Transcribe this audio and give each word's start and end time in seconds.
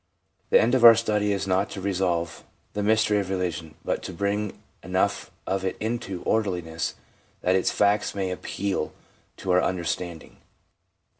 The 0.49 0.59
end 0.59 0.73
of 0.73 0.83
our 0.83 0.95
study 0.95 1.31
is 1.31 1.45
not 1.45 1.69
to 1.69 1.79
resolve 1.79 2.43
the 2.73 2.81
mystery 2.81 3.19
of 3.19 3.29
religion, 3.29 3.75
but 3.85 4.01
to 4.01 4.13
bring 4.13 4.57
enough 4.81 5.29
of 5.45 5.63
it 5.63 5.77
into 5.79 6.23
orderliness 6.23 6.95
that 7.41 7.55
its 7.55 7.69
facts 7.69 8.15
may 8.15 8.31
appeal 8.31 8.93
to 9.37 9.51
our 9.51 9.61
under 9.61 9.83
standing. 9.85 10.37